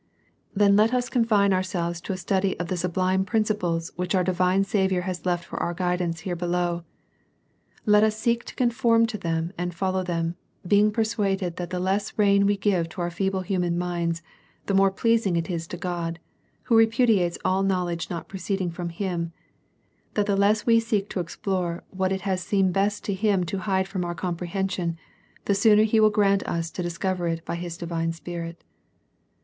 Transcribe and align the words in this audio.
Then 0.55 0.75
let 0.75 0.95
us 0.95 1.09
confine 1.09 1.53
ourselves 1.53 2.01
to 2.01 2.11
a 2.13 2.17
studying 2.17 2.55
of 2.59 2.69
the 2.69 2.75
sublime 2.75 3.23
principles 3.23 3.91
which 3.97 4.15
our 4.15 4.23
divine 4.23 4.63
Saviour 4.63 5.03
has 5.03 5.27
left 5.27 5.45
for 5.45 5.59
our 5.61 5.75
guidance 5.75 6.21
here 6.21 6.35
below; 6.35 6.85
let 7.85 8.01
us 8.03 8.17
seek 8.17 8.43
to 8.45 8.55
conform 8.55 9.05
to 9.05 9.19
them 9.19 9.53
and 9.59 9.75
follow 9.75 10.01
them, 10.01 10.37
being 10.65 10.89
persuaded 10.91 11.57
that 11.57 11.69
the 11.69 11.79
less 11.79 12.17
rein 12.17 12.47
we 12.47 12.57
give 12.57 12.89
to 12.89 13.01
our 13.01 13.11
feeble 13.11 13.41
human 13.41 13.77
minds, 13.77 14.23
the 14.65 14.73
more 14.73 14.89
pleasing 14.89 15.35
it 15.35 15.51
is 15.51 15.67
to 15.67 15.77
God, 15.77 16.17
Who 16.63 16.75
repudiates 16.75 17.37
all 17.45 17.61
knowledge 17.61 18.09
not 18.09 18.27
proceeding 18.27 18.71
from 18.71 18.89
Him; 18.89 19.33
that 20.15 20.25
the 20.25 20.35
less 20.35 20.65
we 20.65 20.79
seek 20.79 21.11
to 21.11 21.19
explore 21.19 21.83
what 21.91 22.11
it 22.11 22.21
has 22.21 22.41
seen 22.41 22.71
best 22.71 23.03
to 23.03 23.13
Him 23.13 23.43
to 23.43 23.59
hide 23.69 23.87
from 23.87 24.03
our 24.03 24.15
compre 24.15 24.47
hension, 24.49 24.95
the 25.45 25.53
sooner 25.53 25.83
He 25.83 25.99
will 25.99 26.09
grant 26.09 26.41
us 26.47 26.71
to 26.71 26.81
discover 26.81 27.27
it 27.27 27.45
by 27.45 27.53
His 27.53 27.77
divine 27.77 28.13
spirit. 28.13 28.63